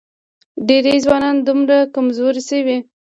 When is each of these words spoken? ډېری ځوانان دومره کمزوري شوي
ډېری 0.67 0.95
ځوانان 1.05 1.35
دومره 1.47 1.77
کمزوري 1.95 2.41
شوي 2.49 2.77